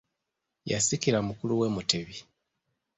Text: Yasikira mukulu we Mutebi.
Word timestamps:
Yasikira 0.69 1.19
mukulu 1.27 1.53
we 1.61 1.67
Mutebi. 1.75 2.17